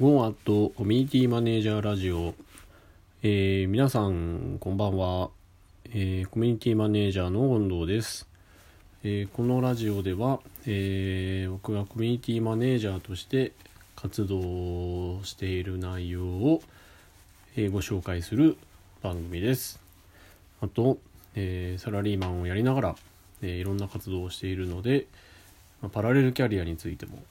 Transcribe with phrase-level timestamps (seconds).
[0.00, 2.32] ゴーアットコミュニティマネージャーラジオ、
[3.22, 5.28] えー、皆さんこんばんは、
[5.92, 8.26] えー、コミュニティマネージャーの権藤です、
[9.04, 13.52] えー、このラジオでは、え僕がコミュニティマネージャーとして
[13.94, 16.62] 活動している内容を、
[17.54, 18.56] えご紹介する
[19.02, 19.82] 番組です。
[20.62, 20.96] あと、
[21.34, 22.96] えサラリーマンをやりながら、
[23.42, 25.08] えいろんな活動をしているので、
[25.82, 27.22] まパラレルキャリアについても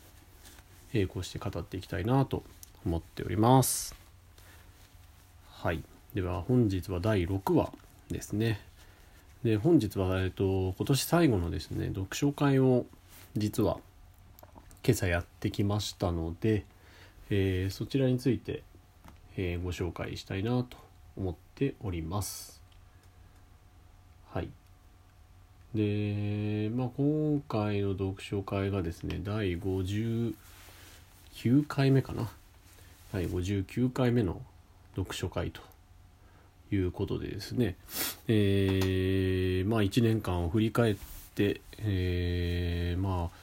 [0.93, 2.43] 並行して語っていきたいなと
[2.85, 3.95] 思っております。
[5.47, 5.83] はい。
[6.13, 7.71] では本日は第6話
[8.09, 8.61] ですね。
[9.43, 12.85] で本日は、えっと、今年最後のですね読書会を
[13.37, 13.77] 実は
[14.83, 16.65] 今朝やってきましたので、
[17.29, 18.63] えー、そちらについて、
[19.37, 20.77] えー、ご紹介したいなと
[21.15, 22.61] 思っております。
[24.31, 24.49] はい。
[25.75, 30.33] で、まあ、今回の読書会がですね第59
[31.67, 32.29] 回目かな。
[33.11, 34.39] 第59回目の
[34.95, 35.61] 読書会と
[36.71, 37.75] いうことでですね、
[38.27, 40.95] えー、まあ1年間を振り返っ
[41.33, 43.37] て、えー、まあ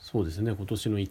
[0.00, 1.08] そうですね今年の1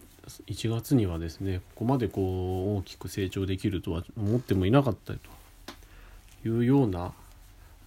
[0.68, 5.18] 月にはですねここまでこう大きく成長できるとは思ってもいなかったと
[6.44, 7.12] いうような、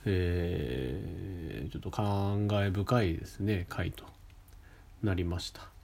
[0.05, 4.05] えー、ちょっと感慨深いですね回と
[5.03, 5.74] なりました。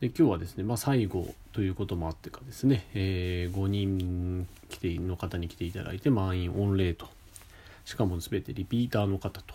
[0.00, 7.08] で今日はですね、まあ、最後ということもあってかですね、えー、5人来ての方に来ていただいて満員御礼と。
[7.86, 9.54] しかも全てリピーターの方と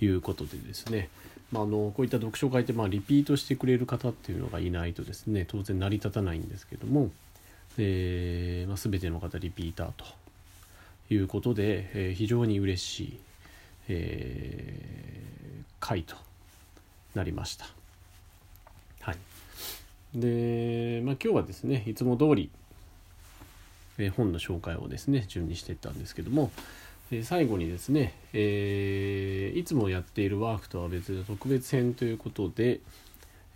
[0.00, 1.10] いうことでですね、
[1.52, 7.10] まあ、あのこういった読書会ってまあリピートしてくれる方っていうのがいないとですね当然成り立たないんですけども、
[7.76, 10.04] えーまあ、全ての方リピーターと
[11.14, 13.18] いうことで、えー、非常に嬉しい、
[13.88, 16.16] えー、回と
[17.14, 17.66] なりました。
[19.02, 19.18] はい。
[20.14, 22.50] で、まあ、今日はですねいつも通り、
[23.98, 26.50] えー、本の紹介をですね順にしていったんですけども、
[27.10, 32.80] えー、最後にですね、えー、いつもやっているワークとは別で特別編ということで、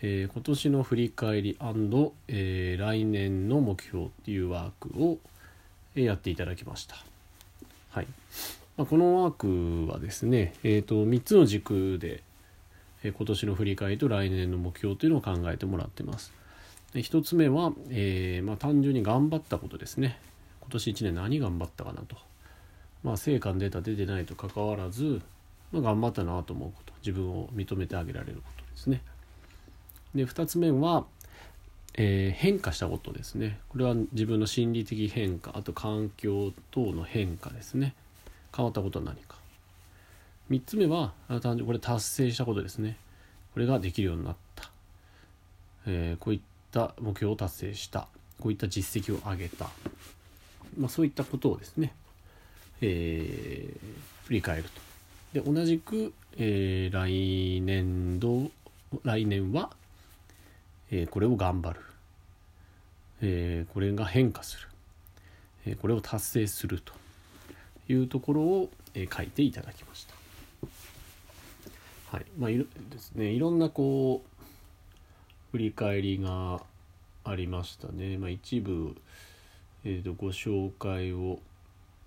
[0.01, 1.59] え今年の振り返り、
[2.29, 5.19] え来年の目標っていうワークを、
[5.97, 6.97] えやっていただきました。
[7.91, 8.07] はい
[8.77, 12.23] まあ、このワークはですね、えーと、と3つの軸で、
[13.03, 16.38] え今年の振り返りと来年の目標というのを考えてもらってます。
[16.93, 20.19] で1つ目は、えー、まあ、単純に頑張ったことですね。
[20.61, 22.17] 今年1年何頑張ったかなと、
[23.03, 25.21] まあ、成果の出た出てないと関わらず、
[25.73, 26.93] まあ、頑張ったなと思うこと。
[27.01, 29.03] 自分を認めてあげられることですね。
[30.15, 31.05] で2つ目は、
[31.95, 33.61] えー、変化したことですね。
[33.69, 37.95] これは自分の心理的変化あと環境等の変化ですね。
[38.55, 39.37] 変わったことは何か。
[40.51, 42.97] 3つ目は単純これ達成したことですね。
[43.53, 44.71] これができるようになった、
[45.87, 48.09] えー、こういったった目標を達成した。
[48.41, 49.69] こういった実績を上げた、
[50.79, 51.93] まあ、そういったことをですね、
[52.81, 54.71] えー、振り返ると。
[55.33, 58.51] で同じく、えー、来年度
[59.03, 59.71] 来年は、
[60.91, 61.81] えー、これを頑張る、
[63.21, 64.69] えー、これが変化する、
[65.67, 66.93] えこれを達成すると。
[67.89, 70.15] いうところを、え書いていただきました。
[72.11, 72.27] はい。
[72.39, 74.38] まあいろですね、いろんなこう
[75.59, 76.61] 振り返りが
[77.25, 78.17] ありましたね。
[78.17, 78.95] まあ、一部、
[79.85, 81.41] えー、とご紹介を、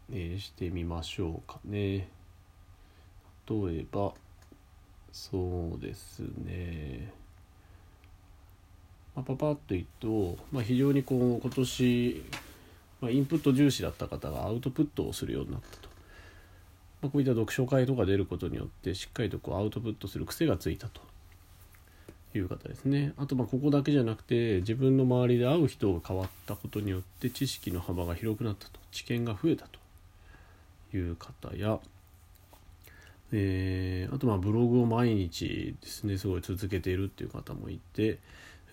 [0.09, 2.07] えー、してみましょうかね。
[3.49, 4.13] 例えば
[5.11, 7.11] そうですね。
[9.17, 12.23] まあ、パパッと言うと、まあ、非常にこう今年、
[13.01, 15.89] まあ、インプット重視だった方がアウトプットをするようになったと。
[17.01, 21.10] まあ、こういった読書会とか出ることによってしっかりとこうアウトプットする癖がついたと
[22.37, 31.79] いう方ですねあとまここだけじゃなくて自分の周りで会う人が変わったことによって知識の幅が広くなったと知見が増えたという方や、
[33.31, 38.19] えー、あとまあブログを毎日ですねすごい続けているっていう方もいて、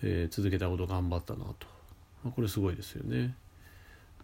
[0.03, 1.67] えー、続けたこと頑張ったなと、
[2.23, 3.35] まあ、これすごいですよね。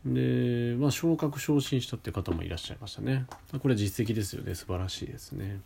[0.06, 3.26] で、まあ、昇格昇進したっていう方もいらっしゃいましたね。
[3.60, 4.54] これ実績ですよね。
[4.54, 5.60] 素晴らしいですね。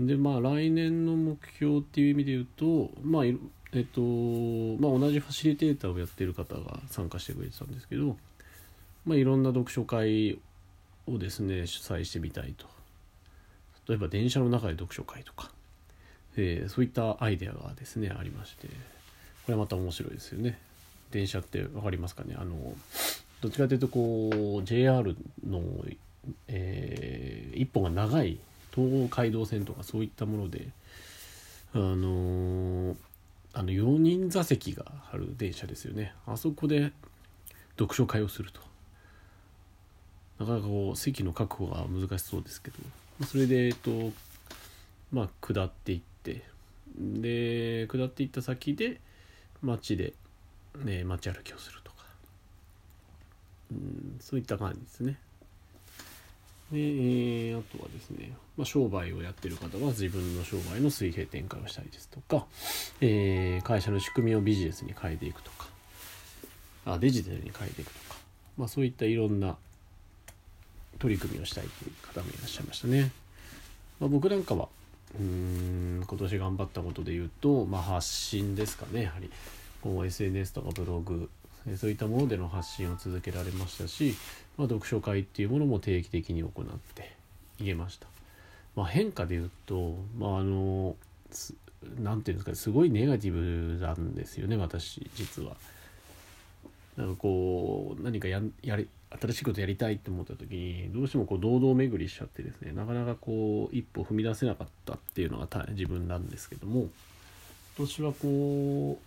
[0.00, 4.00] でまあ来年の目標っていう意味で言うとまあえっと
[4.80, 8.16] まあ同じファシリテーターをやってる方が参加してくれてたんですけど
[9.04, 10.38] まあいろんな読書会
[11.06, 12.66] をですね主催してみたいと。
[13.88, 15.50] 例えば電車の中で読書会とか、
[16.36, 18.68] えー、そういったアイデアがですねありまして。
[19.46, 20.58] これまた面白いですよね。
[21.10, 22.36] 電車って分かりますかね？
[22.38, 22.74] あの
[23.40, 25.16] どっちかというとこう JR
[25.48, 25.62] の、
[26.46, 28.38] えー、一本が長い
[28.74, 30.68] 東海道線とかそういったもので
[31.74, 32.96] あの
[33.52, 36.14] あの4人座席がある電車ですよね。
[36.26, 36.92] あそこで
[37.78, 38.60] 読書会をすると。
[40.38, 42.76] なかなかこう席の確保が難しそうですけど。
[43.26, 43.90] それでえっと
[45.12, 46.44] まあ下っていって。
[46.98, 49.00] で下っていった先で
[49.62, 50.12] 街で、
[50.76, 52.04] ね、街歩きをするとか、
[53.70, 55.18] うん、そういった感じですね。
[56.72, 62.46] で、えー、あとはですね、まあ、商売をやってる方は自分の商売の水平展開をしたりですとか、
[63.00, 65.68] えー、会社の仕組みをビジネスに変えていくとか
[66.86, 68.16] あデジタルに変えていくとか、
[68.56, 69.56] まあ、そういったいろんな
[70.98, 73.10] 取り組みをしたいという方もいらっしゃいましたね。
[73.98, 74.68] まあ、僕なんかは
[75.18, 79.30] うん今年頑張ったことで言うと、まあ、発信ですかねやはり
[79.82, 81.28] こう SNS とかブログ
[81.76, 84.16] そういったものでの発信を続けられましたし、
[84.56, 86.64] まあ、読書会っていうものも定期的に行っ
[86.94, 87.16] て
[87.58, 88.06] いけました。
[88.76, 90.96] まあ、変化で言うと、まあ、あの
[91.98, 95.56] 何て言うんですかすごいネガティブなんですよね私実は。
[96.96, 98.88] なんかこう何かややり
[99.20, 106.88] 新しいことやりたいって思った時にどうしてもこう堂々巡りしちゃってですねなかなかこう一歩踏み出せなかったっていうのが自分なんですけども
[107.78, 108.98] 今年はこ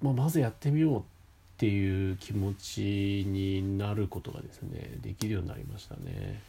[0.00, 1.17] う、まあ、まずやってみようって
[1.58, 6.40] ていう気持ちになることがですねできるようになりましたね。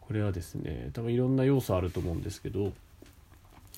[0.00, 2.72] これはですね多分いろんな要素あると思うんですけど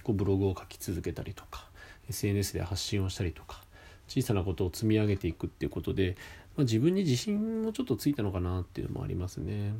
[0.03, 1.67] こうブログを書き続けたりとか
[2.09, 3.61] SNS で発信をしたりとか
[4.09, 6.17] 小さなことを積み上げていくっていうことで
[6.57, 9.73] まあ、自分に自信もちょっとついたのかなっていうのもありますね。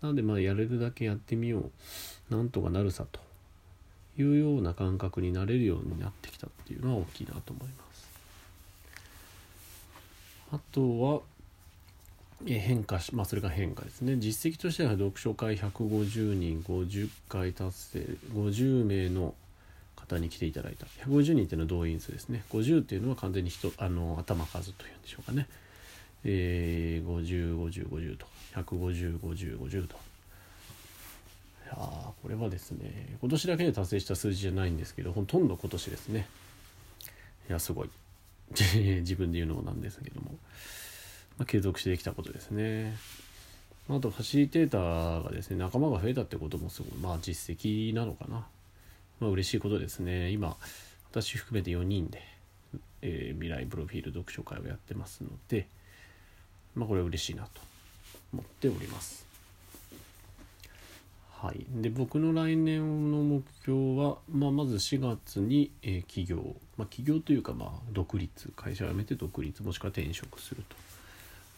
[0.00, 1.70] なのでまあやれるだけやってみよ
[2.30, 3.20] うなんとかなるさと
[4.18, 7.83] いうような感覚になれるようになってきたっていうのは大きいなと思います。
[10.54, 11.20] あとは
[12.46, 14.16] え変化しまあそれが変化ですね。
[14.18, 17.98] 実績としては読書会150人50回達成
[18.34, 19.34] 50名の
[19.96, 20.86] 方に来ていただいた。
[21.08, 22.44] 150人っていうのは動員数ですね。
[22.50, 25.48] 50っていうのは完全に人あの頭数というんでしょうかね。
[26.24, 29.96] えー、505050と1505050と。
[31.64, 36.28] いやこれはですね今年だけで達成した数字じゃないんですけどほとんど今年ですね。
[37.48, 37.90] いやすごい。
[39.00, 40.38] 自分で言うのもなんですけども、
[41.38, 42.96] まあ、継続してできたことですね。
[43.88, 48.46] あとファシリテーターがですね仲間が増えたってこともすごいまあ実績なのかな。
[49.20, 50.30] まあ嬉しいことですね。
[50.30, 50.56] 今
[51.10, 52.22] 私含めて4人で、
[53.02, 55.66] えー、未来プロフィール読書会をやってますので、
[56.74, 57.60] まあ、これ嬉しいなと
[58.32, 59.33] 思っております。
[61.44, 70.64] はい、で僕の来年の目標は、まあ、まず4月に、えー、起業、まあ、起業というか、まあ、独立会社を辞めて独立もしくは転職する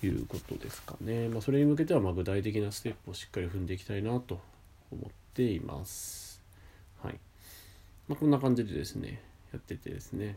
[0.01, 4.41] ということですかね、まあ、それに向けてはま具体的なステップをしっかり踏んでいきたいなと
[4.91, 6.43] 思っています。
[7.01, 7.21] はい。
[8.09, 9.23] ま、こんな感じでですね
[9.53, 10.37] やっててですね。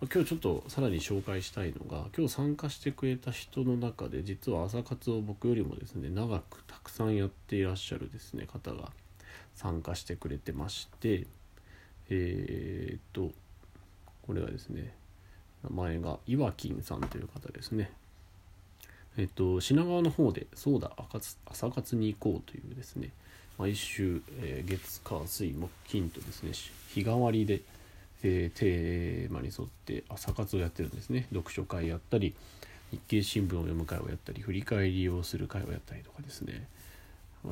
[0.00, 8.92] 今日ちょっとさらに紹介したいのが今日参加してくれた人の中で実は朝活を僕よりもですね長くたくさんやっていらっしゃるですね方が
[9.56, 11.26] 参加してくれてまして
[12.10, 13.32] えー、っと
[14.22, 14.94] これはですね
[15.64, 17.90] 名前がいわきんさんという方ですね。
[19.16, 20.92] えっと品川の方でそうだ
[21.44, 23.10] 朝活に行こうというですね
[23.58, 26.52] 毎週、えー、月火水木金とですね
[26.94, 27.62] 日替わりで
[28.22, 31.26] えー、テーマに沿って朝活をやってるんですね。
[31.32, 32.34] 読書会やったり
[32.90, 36.66] 日経新聞を読む会をやったり振り返りをする会をやったりとかですね。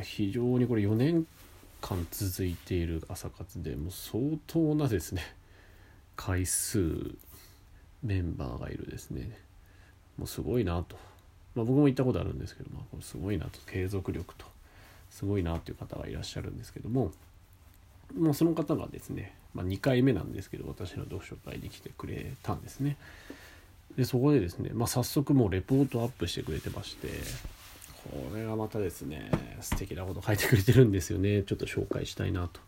[0.02, 1.26] 非常にこれ4年
[1.80, 5.22] 間続いている朝活でもう相当なですね
[6.16, 6.80] 回数
[8.02, 9.30] メンバーがいるですね。
[10.18, 10.96] もうすごいなと、
[11.54, 13.60] まあ、僕も行ったことあるんですけど、まあ、これすごいなと。
[13.66, 14.46] 継続力と
[15.10, 17.12] すごいなという方がいらっしゃるんですけども
[18.14, 22.96] もうその方がですね、まあ、2回目なんですけど私の読書会に来てくれたんですね。
[23.96, 27.08] でそこでですね、まあ、早速もうレポートアップしてくれてまして。
[28.06, 31.42] これがまたですね素敵なこと書いてくれてるんですよね。
[31.42, 32.60] ちょっと紹介したいなと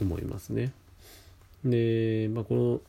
[0.00, 0.72] 思いますね。
[1.64, 2.80] で、まあ、この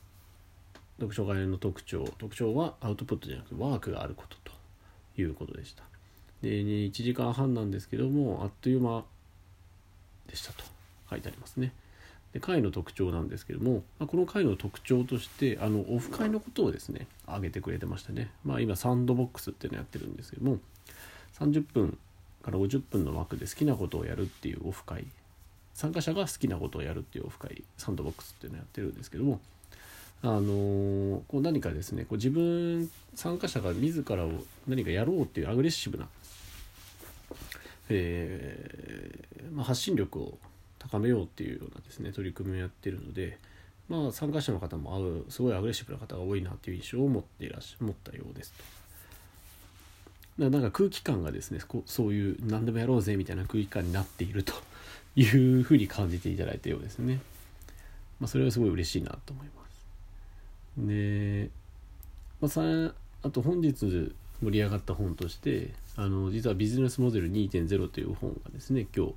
[0.98, 4.52] 読書会の特徴特徴はアウトプットじゃなくてワークがあることと
[5.22, 5.84] いうことでした。
[6.42, 9.06] で1時間半なんですけどもあっという間
[10.28, 10.64] でしたと
[11.10, 11.74] 書いてありますね。
[12.34, 18.32] で会の特徴なんですけども、まあ、この会の特徴としてあのオフ会のことをですね挙げてくれてましたね。
[18.44, 20.58] まあ、今サンドボックスっていうのやってるんですけども
[21.40, 21.98] 30分
[22.42, 25.06] から50分の枠で好きなことをやるっていうオフ会
[25.74, 29.40] 参加者が好きなことをやるっていうオフ会サンドボックスっていうのをやってるんですけども
[30.22, 34.32] あのー、こう何かですねこう自分参加者が自らを
[34.68, 36.08] 何かやろうっていうアグレッシブな、
[37.90, 40.38] えーまあ、発信力を
[40.90, 43.38] 高めようっていうようなですね取り組みをやってるので
[43.90, 48.54] まあ、参加者の方もうすごいアグレッシブな方が多いなという印象を持っていらっしゃ持ったようです
[50.38, 50.50] と。
[50.50, 54.54] なんか空気感がですねそういう何でもやろうぜみたいな空気感になっていると
[55.16, 57.20] いうふうに感じていただいたようですね。
[58.20, 60.88] まあ、それはすごい嬉しいなと思います。
[60.88, 61.50] で、
[62.42, 62.62] まあ、さ
[63.22, 69.14] あと本日盛り上がった本としてあの実はビジネスモデル2.0という本がですね今日、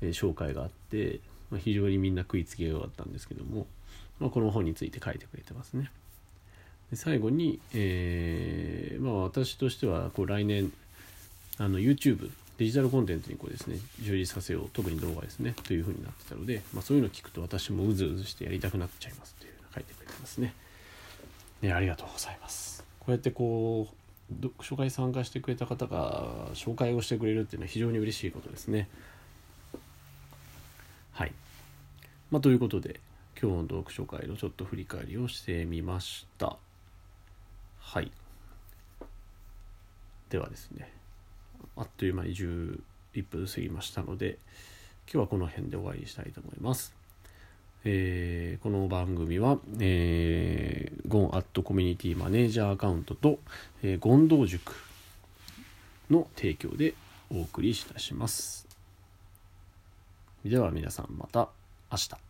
[0.00, 3.66] え、紹介があって、まあ、非常にみんな食いつきが良かったんですけども、
[4.20, 5.90] まあ、この本について書いてくれてますね。
[6.90, 10.72] で最後に、えー、まあ、私としてはこう来年
[11.58, 20.54] あの YouTube デジタルコンテンツにこうですね充実させよう特に動画ですねというふうになってたので、まあ、そういうのを聞くと私もうずうずしてやりたくなっちゃいますというのを書いてくれてますね。
[21.62, 22.84] ねありがとうございます。
[23.00, 28.88] こうやってこう読書会参加してくれた方が紹介をしてくれるっていうのは非常に嬉しいことですね。
[31.12, 31.32] はい。
[32.30, 33.00] まあ、ということで
[33.40, 36.56] 今日の読書会のちょっと振り返りをしてみました。
[37.80, 38.12] はい。
[40.28, 40.92] ではですね
[41.74, 42.80] あっという間に11
[43.30, 44.36] 分過ぎましたので
[45.10, 46.94] 今日はこの辺で終わりにしたいと思います。
[47.84, 53.38] えー、この番組は、えー、ゴンアットコミュニティマネージャーアカウントと、
[53.82, 54.74] えー、ゴン道塾
[56.10, 56.92] の提供で
[57.30, 58.68] お送りいたします。
[60.44, 61.48] では皆さんまた
[61.90, 62.27] 明日。